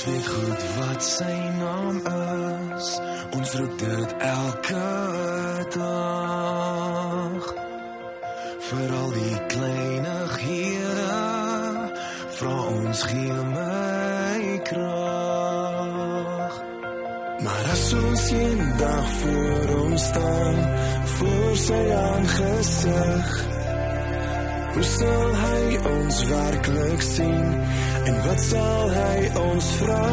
[0.00, 2.86] Ons weet goed wat sy naam is.
[3.36, 4.86] Ons roep dit elke
[5.74, 7.50] dag.
[8.68, 11.20] Vir al die kleinighede
[12.38, 14.40] vra ons gee my
[14.72, 16.54] krag.
[17.44, 20.58] Maar as ons eendag voor hom staan,
[21.18, 23.28] voor sy aangesig,
[24.74, 27.48] hoe sal hy ons werklik sien?
[28.06, 29.16] En wat sal hy
[29.48, 30.04] ons vra?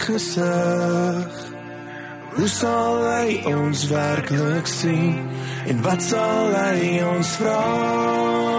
[0.00, 1.34] Aangesig,
[2.36, 5.20] hoe sal hy ons werklik sien
[5.68, 8.49] en wat sal hy ons vra?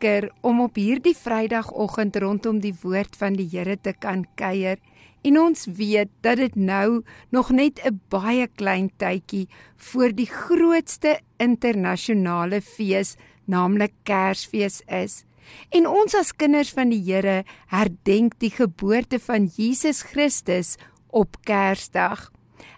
[0.00, 4.78] Lekker om op hierdie Vrydagoggend rondom die woord van die Here te kan kuier
[5.22, 11.20] En ons weet dat dit nou nog net 'n baie klein tydjie voor die grootste
[11.36, 15.24] internasionale fees, naamlik Kersfees is.
[15.68, 20.76] En ons as kinders van die Here herdenk die geboorte van Jesus Christus
[21.10, 22.32] op Kersdag.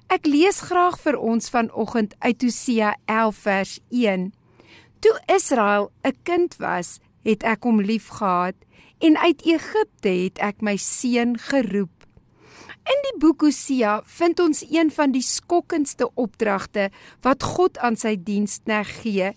[0.08, 4.32] Ek lees graag vir ons vanoggend uit Hosea 11 vers 1.
[4.98, 8.56] Toe Israel 'n kind was, het ek hom liefgehad
[9.02, 12.02] en uit Egipte het ek my seun geroep.
[12.82, 16.88] In die boek Hosea vind ons een van die skokkendste opdragte
[17.22, 19.30] wat God aan sy diensknegt gee.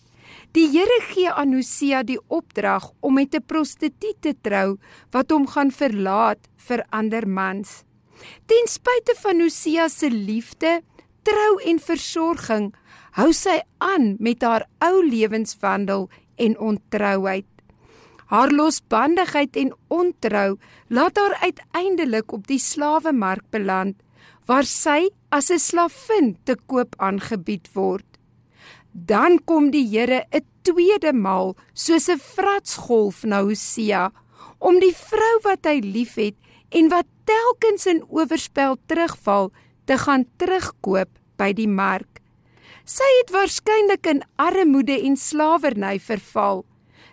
[0.58, 4.78] Die Here gee aan Hosea die opdrag om met 'n prostituut te trou
[5.12, 7.84] wat hom gaan verlaat vir ander mans.
[8.46, 10.82] Ten spyte van Hosea se liefde,
[11.24, 12.74] trou en versorging,
[13.12, 17.55] hou sy aan met haar ou lewenswandel en ontrouheid.
[18.26, 20.58] Haar losbandigheid en ontrou
[20.88, 24.02] laat haar uiteindelik op die slawemark beland
[24.46, 28.06] waar sy as 'n slavin te koop aangebied word.
[28.92, 34.12] Dan kom die Here 'n tweede maal soos 'n vratsgolf na Hosea
[34.60, 36.36] om die vrou wat hy liefhet
[36.70, 39.52] en wat telkens in oorspel terugval
[39.86, 42.22] te gaan terugkoop by die mark.
[42.86, 46.66] Sy het waarskynlik in armoede en slawerny verval.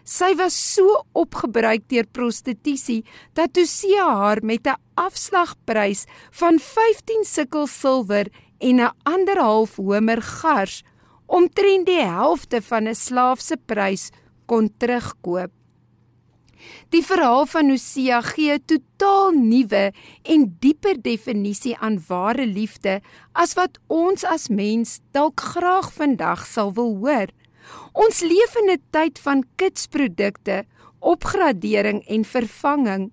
[0.05, 3.05] Sy was so opgebruik deur prostitusie
[3.39, 8.27] dat Hosea haar met 'n afslagprys van 15 sikkel silwer
[8.59, 10.83] en 'n ander half homer gars
[11.27, 14.11] omtrent die helfte van 'n slaaf se prys
[14.47, 15.51] kon terugkoop.
[16.91, 23.01] Die verhaal van Hosea gee 'n totaal nuwe en dieper definisie aan ware liefde
[23.33, 27.29] as wat ons as mens dalk graag vandag sal wil hoor.
[27.93, 30.65] Ons leef in 'n tyd van kitsprodukte,
[31.01, 33.13] opgradering en vervanging.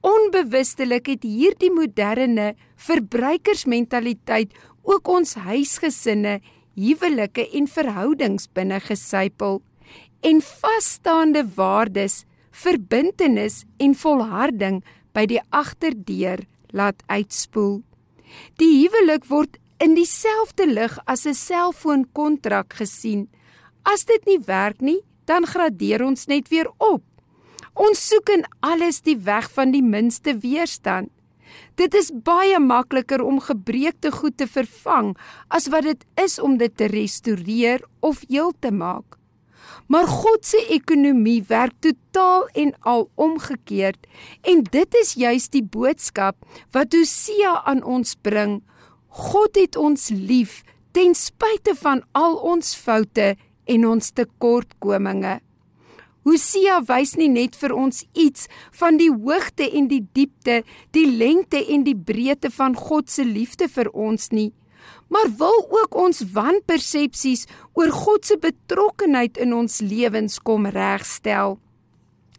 [0.00, 4.50] Onbewustelik het hierdie moderne verbruikersmentaliteit
[4.82, 6.40] ook ons huisgesinne,
[6.74, 9.62] huwelike en verhoudings binne gesypel
[10.22, 14.82] en vasstaande waardes, verbintenis en volharding
[15.16, 17.80] by die agterdeur laat uitspoel.
[18.60, 23.28] Die huwelik word in dieselfde lig as 'n selfoonkontrak gesien.
[23.82, 27.02] As dit nie werk nie, dan gradeer ons net weer op.
[27.74, 31.10] Ons soek in alles die weg van die minste weerstand.
[31.76, 35.12] Dit is baie makliker om gebreekte goed te vervang
[35.48, 39.18] as wat dit is om dit te restoreer of heel te maak.
[39.88, 44.06] Maar God se ekonomie werk totaal en al omgekeerd
[44.48, 46.36] en dit is juis die boodskap
[46.76, 48.60] wat Hosea aan ons bring.
[49.08, 50.62] God het ons lief
[50.92, 53.34] ten spyte van al ons foute
[53.66, 55.40] en ons tekortkominge.
[56.22, 58.46] Hosea wys nie net vir ons iets
[58.78, 60.60] van die hoogte en die diepte,
[60.94, 64.52] die lengte en die breedte van God se liefde vir ons nie,
[65.10, 71.58] maar wil ook ons wanpersepsies oor God se betrokkenheid in ons lewens kom regstel.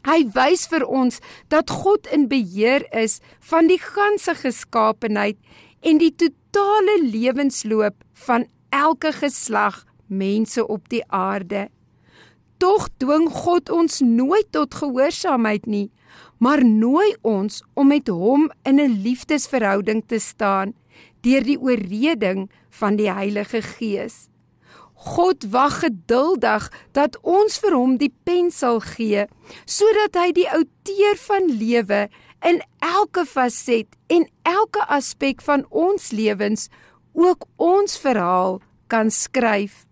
[0.04, 1.20] Hy wys vir ons
[1.52, 3.20] dat God in beheer is
[3.52, 5.40] van die ganse geskaapenheid
[5.84, 7.96] en die totale lewensloop
[8.28, 9.84] van elke geslag
[10.18, 11.69] mense op die aarde.
[12.57, 15.89] Tog dwing God ons nooit tot gehoorsaamheid nie,
[16.38, 20.74] maar nooi ons om met hom in 'n liefdesverhouding te staan
[21.21, 24.27] deur die oorreding van die Heilige Gees.
[24.93, 29.25] God wag geduldig dat ons vir hom die pen sal gee
[29.65, 32.08] sodat hy die outeur van lewe
[32.48, 36.70] in elke faset en elke aspek van ons lewens
[37.13, 39.84] ook ons verhaal kan skryf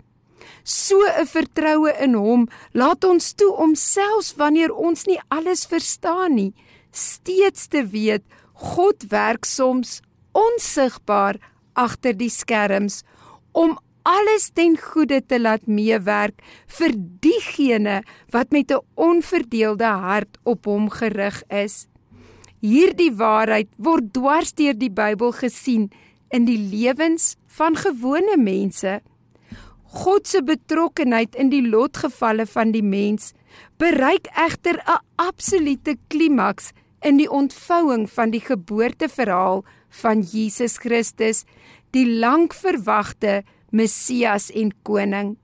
[0.63, 6.35] so 'n vertroue in hom laat ons toe om selfs wanneer ons nie alles verstaan
[6.35, 6.53] nie,
[6.91, 10.01] steeds te weet God werk soms
[10.31, 11.39] onsigbaar
[11.73, 13.03] agter die skerms
[13.51, 13.77] om
[14.07, 16.41] alles ten goeie te laat meewerk
[16.77, 18.01] vir diegene
[18.33, 21.87] wat met 'n onverdeelde hart op hom gerig is.
[22.61, 25.91] Hierdie waarheid word dwars deur die Bybel gesien
[26.29, 29.01] in die lewens van gewone mense.
[29.91, 33.33] God se betrokkenheid in die lotgevalle van die mens
[33.77, 36.71] bereik egter 'n absolute klimaks
[37.01, 41.43] in die ontvouing van die geboorteverhaal van Jesus Christus,
[41.91, 45.37] die lankverwagte Messias en koning.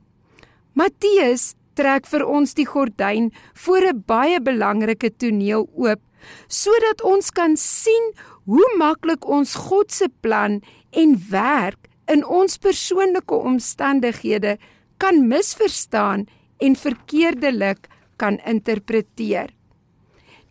[0.74, 6.01] Matteus trek vir ons die gordyn voor 'n baie belangrike toneel oop
[6.48, 8.13] sodat ons kan sien
[8.46, 10.62] hoe maklik ons God se plan
[10.92, 14.58] en werk in ons persoonlike omstandighede
[14.98, 16.26] kan misverstaan
[16.58, 17.88] en verkeerdelik
[18.18, 19.52] kan interpreteer.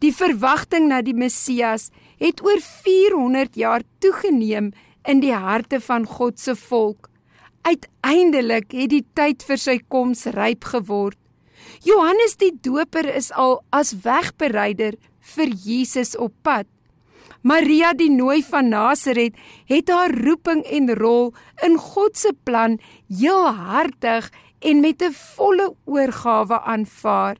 [0.05, 4.73] Die verwagting na die Messias het oor 400 jaar toegeneem
[5.09, 7.09] in die harte van God se volk.
[7.67, 11.19] Uiteindelik het die tyd vir sy koms ryp geword.
[11.83, 14.97] Johannes die Doper is al as wegbereider
[15.35, 16.69] vir Jesus op pad.
[17.47, 19.37] Maria die nooi van Nasaret
[19.71, 21.29] het haar roeping en rol
[21.62, 22.75] in God se plan
[23.07, 24.31] heelhartig
[24.67, 27.37] en met 'n volle oorgawe aanvaar.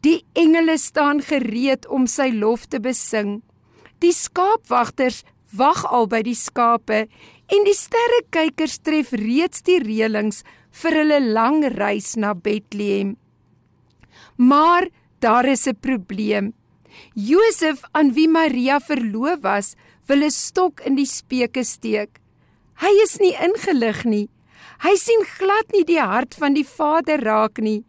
[0.00, 3.42] Die engele staan gereed om sy lof te besing.
[3.98, 7.06] Die skaapwagters wag al by die skape
[7.46, 10.42] en die sterrekykers tref reeds die reëlings
[10.82, 13.16] vir hulle lang reis na Bethlehem.
[14.36, 14.88] Maar
[15.20, 16.57] daar is 'n probleem.
[17.14, 19.76] Josef aan wie Maria verloof was,
[20.06, 22.20] wil 'n stok in die speke steek.
[22.78, 24.28] Hy is nie ingelig nie.
[24.80, 27.84] Hy sien glad nie die hart van die Vader raak nie.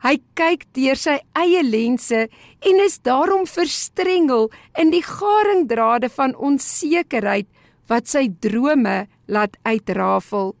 [0.00, 2.28] Hy kyk deur sy eie lense
[2.64, 4.48] en is daarom verstrengel
[4.80, 7.46] in die garingdrade van onsekerheid
[7.90, 10.54] wat sy drome laat uitrafel.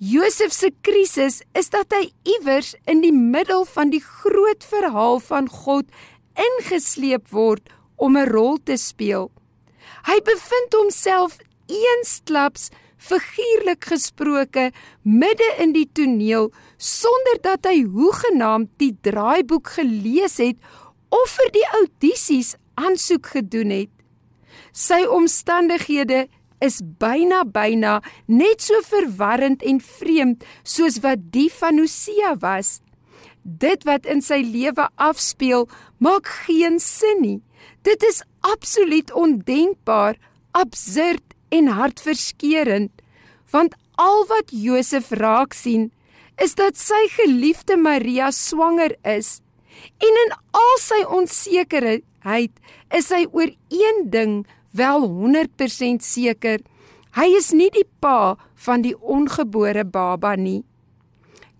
[0.00, 5.48] Josef se krisis is dat hy iewers in die middel van die groot verhaal van
[5.48, 5.86] God
[6.34, 9.30] ingesleep word om 'n rol te speel.
[10.06, 14.70] Hy bevind homself eensklaps figuurlik gesproke
[15.02, 20.56] midde in die toneel sonder dat hy hoegenaamd die draaiboek gelees het
[21.08, 23.92] of vir die audisies aansoek gedoen het.
[24.72, 26.26] Sy omstandighede
[26.64, 32.80] is byna byna net so verwarrend en vreemd soos wat die van Hosea was.
[33.44, 35.68] Dit wat in sy lewe afspeel,
[36.00, 37.40] maak geen sin nie.
[37.84, 40.16] Dit is absoluut ondenkbaar,
[40.56, 42.92] absurd en hartverskeurend,
[43.52, 45.90] want al wat Josef raak sien,
[46.42, 49.38] is dat sy geliefde Maria swanger is.
[50.02, 52.52] En in al sy onsekerheid
[52.94, 54.42] is hy oor een ding
[54.74, 56.62] wel 100% seker.
[57.14, 58.34] Hy is nie die pa
[58.66, 60.64] van die ongebore baba nie.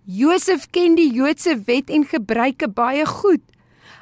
[0.05, 3.41] Josef ken die Joodse wet en gebruike baie goed.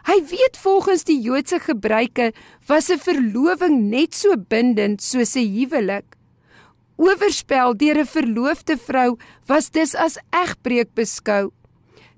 [0.08, 2.32] Hy weet volgens die Joodse gebruike
[2.66, 6.16] was 'n verloving net so bindend soos 'n huwelik.
[6.96, 9.16] Oorspel deur 'n verloofde vrou
[9.46, 11.52] was dus as egbreek beskou.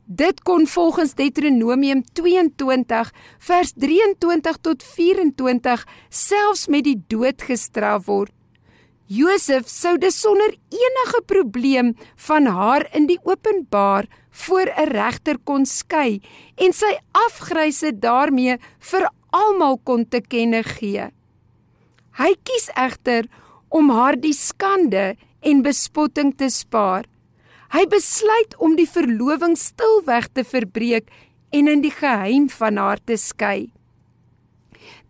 [0.07, 8.33] Dit kon volgens Deuteronomium 22 vers 23 tot 24 selfs met die dood gestraf word.
[9.07, 15.67] Josef sou dus sonder enige probleem van haar in die openbaar voor 'n regter kon
[15.67, 16.23] skei
[16.57, 21.11] en sy afgryse daarmee vir almal kon te kenne gee.
[22.17, 23.29] Hy kies egter
[23.69, 27.05] om haar die skande en bespotting te spaar.
[27.75, 31.11] Hy besluit om die verloving stilweg te verbreek
[31.51, 33.71] en in die geheim van haar te skei.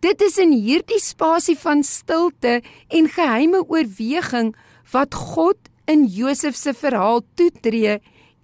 [0.05, 2.59] Dit is in hierdie spasie van stilte
[2.93, 4.51] en geheime oorweging
[4.91, 5.57] wat God
[5.89, 7.95] in Josef se verhaal toetree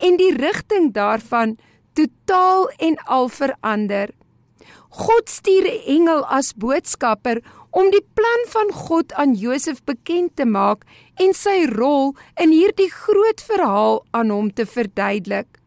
[0.02, 1.54] en die rigting daarvan
[2.00, 4.10] totaal en al verander.
[5.06, 10.46] God stuur 'n engel as boodskapper om die plan van God aan Josef bekend te
[10.46, 10.82] maak
[11.16, 15.62] en sy rol in hierdie groot verhaal aan hom te verduidelik.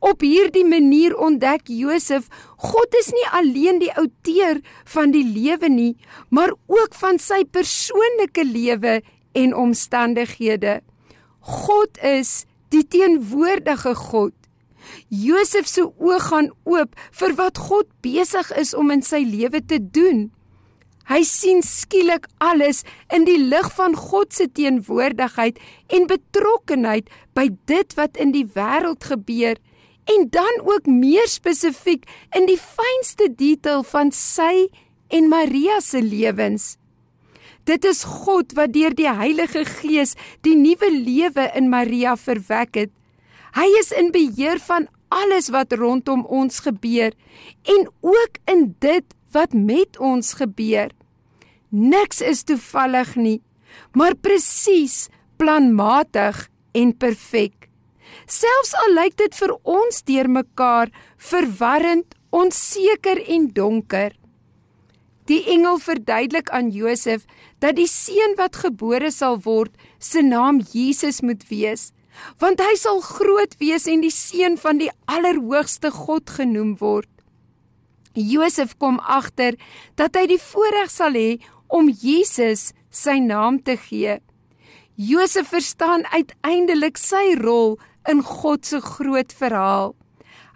[0.00, 2.28] Op hierdie manier ontdek Josef
[2.60, 4.60] God is nie alleen die outeur
[4.92, 5.94] van die lewe nie,
[6.28, 9.00] maar ook van sy persoonlike lewe
[9.32, 10.80] en omstandighede.
[11.40, 14.34] God is die teenwoordige God.
[15.08, 19.80] Josef se oë gaan oop vir wat God besig is om in sy lewe te
[19.80, 20.28] doen.
[21.10, 25.58] Hy sien skielik alles in die lig van God se teenwoordigheid
[25.96, 29.58] en betrokkenheid by dit wat in die wêreld gebeur
[30.04, 34.68] en dan ook meer spesifiek in die fynste detail van sy
[35.08, 36.76] en Maria se lewens.
[37.68, 40.16] Dit is God wat deur die Heilige Gees
[40.46, 42.92] die nuwe lewe in Maria verwek het.
[43.54, 47.14] Hy is in beheer van alles wat rondom ons gebeur
[47.66, 50.90] en ook in dit wat met ons gebeur.
[51.70, 53.38] Niks is toevallig nie,
[53.94, 57.59] maar presies, planmatig en perfek.
[58.30, 64.12] Selfs al lyk dit vir ons deurmekaar verwarrend, onseker en donker.
[65.26, 67.24] Die engel verduidelik aan Josef
[67.58, 71.90] dat die seun wat gebore sal word, se naam Jesus moet wees,
[72.38, 77.10] want hy sal groot wees en die seun van die Allerhoogste God genoem word.
[78.14, 79.58] Josef kom agter
[79.98, 84.18] dat hy die voorreg sal hê om Jesus sy naam te gee.
[84.94, 87.78] Josef verstaan uiteindelik sy rol
[88.08, 89.94] in God se groot verhaal.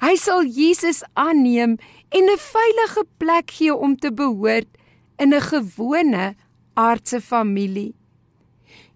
[0.01, 1.79] Hy sal Jesus aanneem
[2.11, 4.69] en 'n veilige plek gee om te behoort
[5.19, 6.35] in 'n gewone
[6.75, 7.95] aardse familie.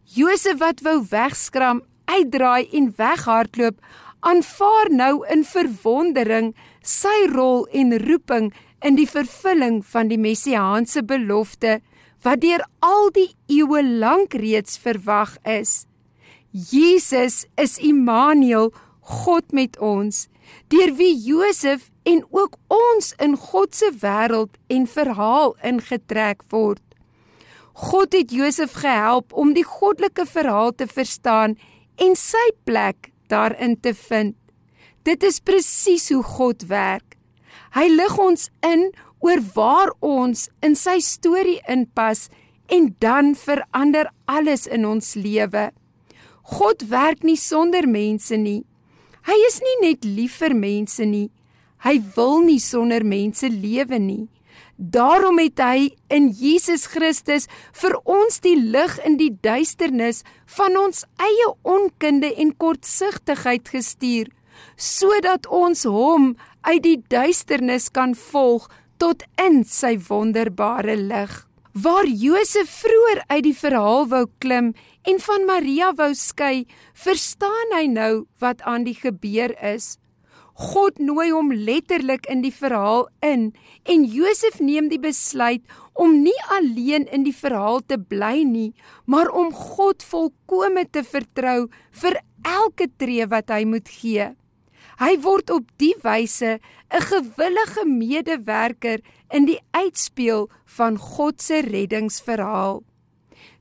[0.05, 3.77] Josef wat wou wegskram, uitdraai en weghardloop,
[4.21, 11.81] aanvaar nou in verwondering sy rol en roeping in die vervulling van die messiaanse belofte
[12.23, 15.88] wat deur al die eeue lank reeds verwag is.
[16.51, 20.27] Jesus is Immanuel, God met ons,
[20.73, 26.83] deur wie Josef en ook ons in God se wêreld en verhaal ingetrek word.
[27.79, 31.59] God het Josef gehelp om die goddelike verhaal te verstaan
[32.01, 34.35] en sy plek daarin te vind.
[35.05, 37.17] Dit is presies hoe God werk.
[37.77, 38.89] Hy lig ons in
[39.21, 42.29] oor waar ons in sy storie inpas
[42.73, 45.69] en dan verander alles in ons lewe.
[46.49, 48.63] God werk nie sonder mense nie.
[49.29, 51.29] Hy is nie net lief vir mense nie.
[51.85, 54.27] Hy wil nie sonder mense lewe nie.
[54.79, 60.23] Daarom het hy in Jesus Christus vir ons die lig in die duisternis
[60.57, 64.31] van ons eie onkunde en kortsigtigheid gestuur,
[64.79, 68.71] sodat ons hom uit die duisternis kan volg
[69.03, 71.48] tot in sy wonderbare lig.
[71.83, 74.71] Waar Josef vroeër uit die verhaal wou klim
[75.11, 76.65] en van Maria wou skei,
[76.97, 79.99] verstaan hy nou wat aan die gebeur is.
[80.59, 83.51] God nooi hom letterlik in die verhaal in
[83.85, 88.73] en Josef neem die besluit om nie alleen in die verhaal te bly nie,
[89.05, 91.69] maar om God volkome te vertrou
[92.03, 94.33] vir elke tree wat hy moet gee.
[94.99, 96.59] Hy word op die wyse
[96.91, 98.99] 'n gewillige medewerker
[99.31, 102.83] in die uitspeel van God se reddingsverhaal.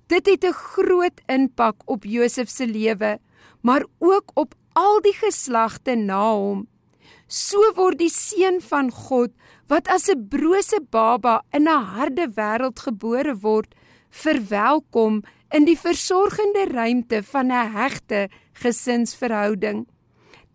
[0.07, 3.19] Dit het 'n groot impak op Josef se lewe,
[3.61, 6.67] maar ook op al die geslagte na hom.
[7.27, 9.31] So word die seun van God
[9.67, 13.75] wat as 'n brose baba in 'n harde wêreld gebore word,
[14.09, 19.85] verwelkom in die versorgende ruimte van 'n hegte gesinsverhouding.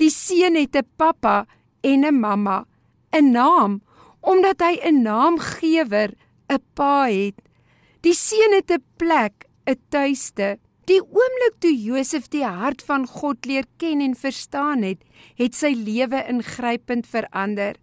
[0.02, 1.47] Die seun het 'n pappa
[1.91, 2.67] en 'n mamma,
[3.12, 3.82] 'n naam
[4.21, 6.10] omdat hy 'n naamgewer,
[6.50, 7.38] 'n pa het.
[8.00, 10.58] Die seun het 'n plek, 'n tuiste.
[10.91, 15.04] Die oomblik toe Josef die hart van God leer ken en verstaan het,
[15.36, 17.75] het sy lewe ingrypend verander.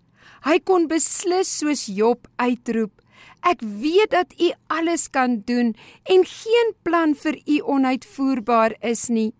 [0.43, 3.01] Hy kon beslis soos Job uitroep:
[3.41, 9.33] Ek weet dat U alles kan doen en geen plan vir U onuitvoerbaar is nie.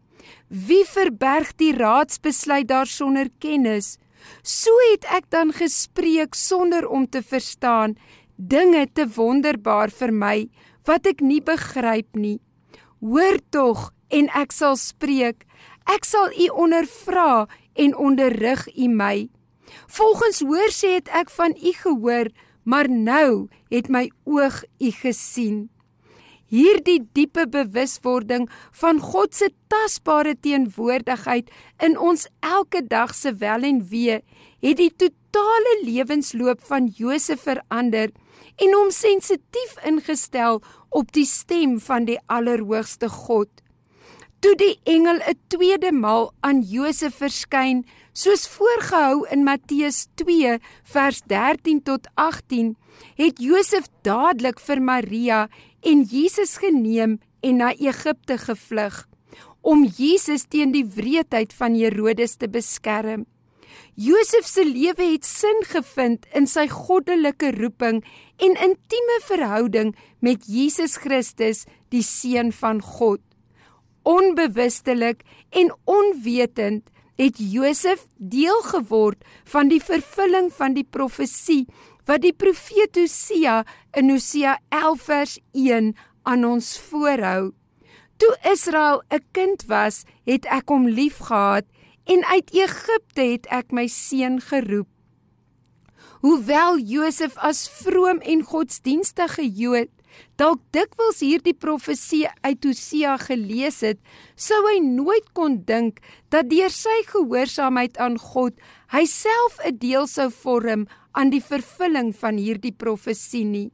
[0.49, 3.99] Wie verberg die raadsbesluit daarsonder kennis?
[4.41, 7.93] So het ek dan gespreek sonder om te verstaan,
[8.35, 10.49] dinge te wonderbaar vir my
[10.89, 12.39] wat ek nie begryp nie.
[12.97, 15.45] Hoor tog en ek sal spreek.
[15.85, 17.45] Ek sal u ondervra
[17.77, 19.29] en onderrig u my.
[19.85, 22.33] Volgens hoor sê het ek van u gehoor,
[22.65, 25.69] maar nou het my oog u gesien.
[26.49, 28.47] Hierdie diepe bewuswording
[28.81, 31.51] van God se tasbare teenwoordigheid
[31.85, 34.17] in ons elke dag se wel en wee
[34.65, 38.09] het die totale lewensloop van Josef verander
[38.59, 43.49] en hom sensitief ingestel op die stem van die Allerhoogste God.
[44.39, 51.21] Toe die engel 'n tweede maal aan Josef verskyn, soos voorgehou in Matteus 2 vers
[51.27, 52.75] 13 tot 18,
[53.15, 55.49] het Josef dadelik vir Maria
[55.81, 59.05] en Jesus geneem en na Egipte gevlug
[59.61, 63.25] om Jesus teen die wreedheid van Herodes te beskerm.
[63.99, 67.99] Josef se lewe het sin gevind in sy goddelike roeping
[68.39, 69.91] en intieme verhouding
[70.23, 73.19] met Jesus Christus, die seun van God.
[74.07, 76.87] Onbewustelik en onwetend
[77.19, 79.19] het Josef deel geword
[79.51, 81.65] van die vervulling van die profesie
[82.09, 83.61] wat die profeet Hosea
[83.93, 85.91] in Hosea 11 vers 1
[86.25, 87.51] aan ons voorhou.
[88.17, 91.65] Toe Israel 'n kind was, het ek hom liefgehad
[92.05, 94.89] en uit Egipte het ek my seun geroep.
[96.21, 99.89] Hoewel Josef as vroom en godsdienstige Jood
[100.38, 103.99] dalk dikwels hierdie profesie uit Hosea gelees het,
[104.36, 108.53] sou hy nooit kon dink dat deur sy gehoorsaamheid aan God,
[108.93, 113.71] hy self 'n deel sou vorm aan die vervulling van hierdie profesie nie.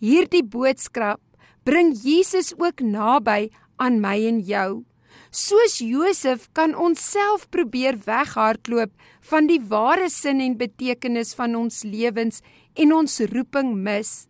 [0.00, 1.20] Hierdie boodskap
[1.64, 4.84] bring Jesus ook naby aan my en jou.
[5.34, 8.92] Soos Josef kan ons self probeer weghardloop
[9.30, 12.38] van die ware sin en betekenis van ons lewens
[12.78, 14.28] en ons roeping mis.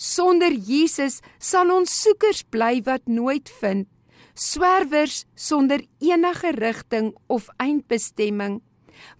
[0.00, 3.84] Sonder Jesus sal ons soekers bly wat nooit vind,
[4.32, 8.62] swerwers sonder enige rigting of eindbestemming.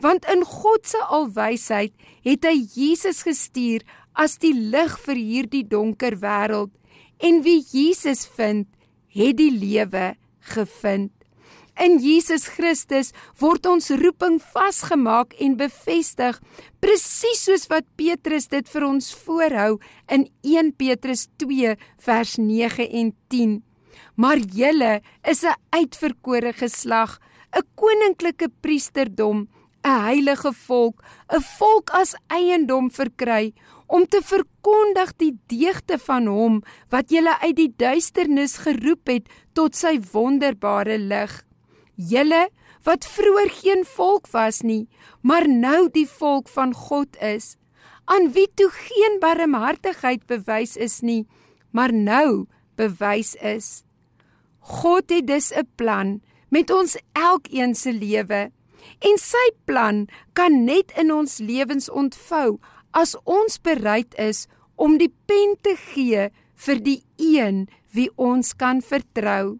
[0.01, 1.93] Want in God se alwysheid
[2.25, 3.85] het hy Jesus gestuur
[4.17, 6.73] as die lig vir hierdie donker wêreld
[7.21, 8.65] en wie Jesus vind,
[9.13, 10.15] het die lewe
[10.55, 11.13] gevind.
[11.81, 16.37] In Jesus Christus word ons roeping vasgemaak en bevestig,
[16.85, 19.79] presies soos wat Petrus dit vir ons voorhou
[20.13, 21.73] in 1 Petrus 2
[22.05, 23.57] vers 9 en 10.
[24.21, 27.19] Maar julle is 'n uitverkore geslag,
[27.57, 29.49] 'n koninklike priesterdom,
[29.83, 33.55] 'n heilige volk, 'n volk as eiendom verkry
[33.87, 39.75] om te verkondig die deugde van hom wat julle uit die duisternis geroep het tot
[39.75, 41.50] sy wonderbare lig.
[42.09, 42.49] Julle
[42.87, 44.89] wat vroeër geen volk was nie,
[45.21, 47.57] maar nou die volk van God is,
[48.09, 51.27] aan wie toe geen barmhartigheid bewys is nie,
[51.71, 52.47] maar nou
[52.81, 53.85] bewys is.
[54.61, 58.51] God het dus 'n plan met ons elkeen se lewe
[58.99, 62.59] en sy plan kan net in ons lewens ontvou
[62.91, 68.83] as ons bereid is om die pen te gee vir die een wie ons kan
[68.83, 69.59] vertrou.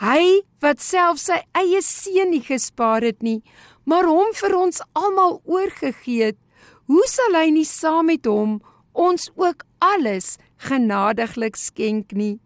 [0.00, 3.42] Hy wat self sy eie seun nie gespaar het nie,
[3.84, 6.38] maar hom vir ons almal oorgegee het,
[6.88, 8.62] hoe sal hy nie saam met hom
[8.96, 12.38] ons ook alles genadiglik skenk nie?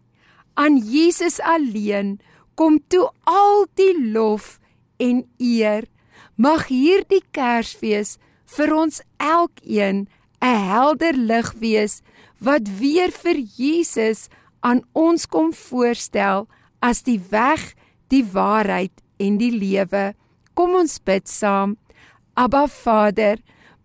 [0.59, 2.17] Aan Jesus alleen
[2.59, 4.57] kom toe al die lof
[4.99, 5.87] en eer.
[6.35, 8.17] Mag hierdie Kersfees
[8.57, 10.07] vir ons elkeen
[10.43, 12.01] 'n helder lig wees
[12.39, 14.27] wat weer vir Jesus
[14.59, 16.47] aan ons kom voorstel
[16.85, 17.73] as die weg,
[18.13, 20.13] die waarheid en die lewe.
[20.53, 21.75] Kom ons bid saam.
[22.37, 23.39] Abba Vader,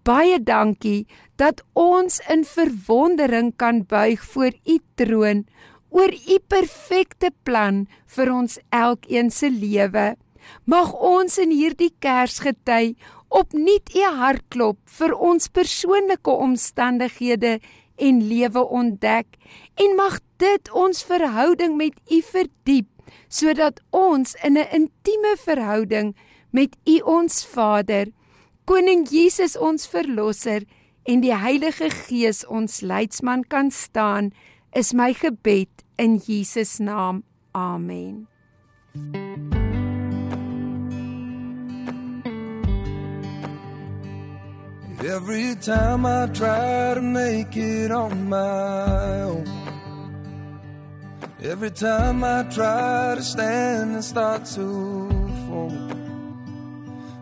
[0.05, 1.07] baie dankie
[1.41, 5.45] dat ons in verwondering kan buig voor U troon
[5.91, 7.87] oor U perfekte plan
[8.17, 10.15] vir ons elkeen se lewe.
[10.65, 12.97] Mag ons in hierdie Kersgety
[13.31, 17.59] opnuut U hart klop vir ons persoonlike omstandighede
[18.01, 19.39] en lewe ontdek
[19.81, 22.89] en mag dit ons verhouding met U verdiep
[23.29, 26.15] sodat ons in 'n intieme verhouding
[26.51, 28.07] met U ons Vader,
[28.65, 30.63] Koning Jesus ons verlosser
[31.03, 34.31] en die Heilige Gees ons leidsman kan staan,
[34.73, 37.25] is my gebed in Jesus naam.
[37.51, 38.29] Amen.
[45.03, 49.60] Every time I try to make it on my own.
[51.43, 55.09] Every time I try to stand and start to
[55.49, 55.73] fall.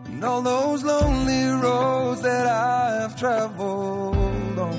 [0.07, 4.77] And all those lonely roads that I have traveled on.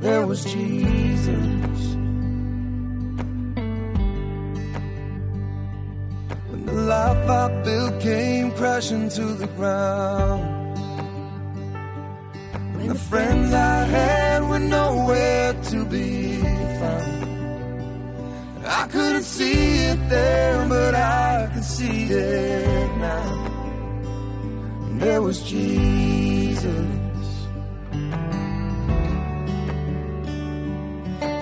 [0.00, 1.80] There was Jesus.
[6.48, 10.76] When the life I built came crashing to the ground.
[12.74, 16.42] When the friends I had were nowhere to be.
[18.70, 23.46] I couldn't see it there, but I can see it now.
[24.84, 26.68] And there was Jesus.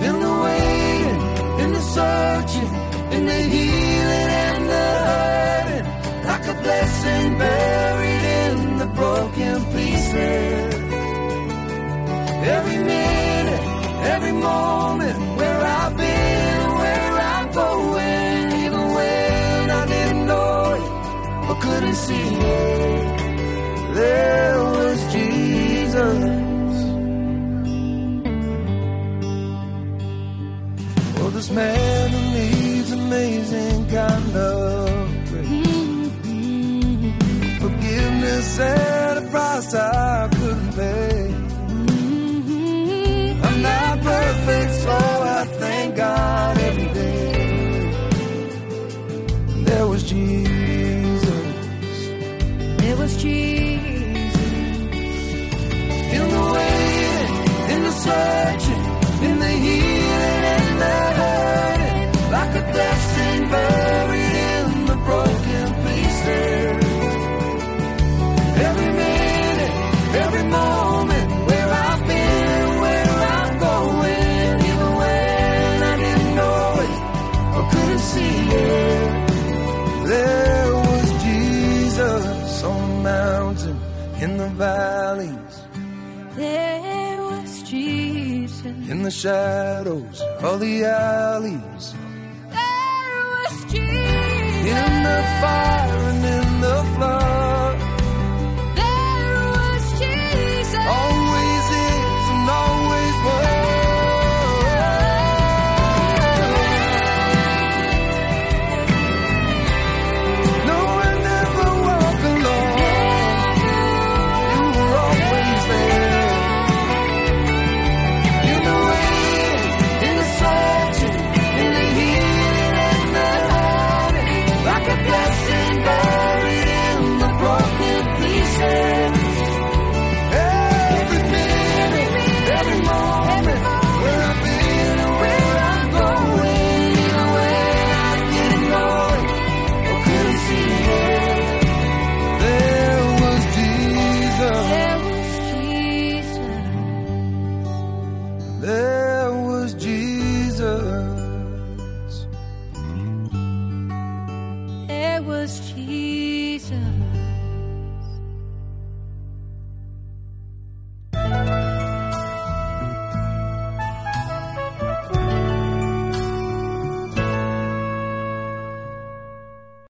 [0.06, 1.20] In the waiting,
[1.62, 2.72] in the searching,
[3.16, 5.86] in the healing and the hurting,
[6.26, 10.74] like a blessing buried in the broken pieces.
[12.56, 13.64] Every minute,
[14.14, 16.15] every moment, where I've been,
[22.06, 22.36] see.
[23.94, 24.45] There
[89.20, 91.94] shadows of the alleys,
[92.50, 94.66] There was Jesus.
[94.76, 95.75] in the fire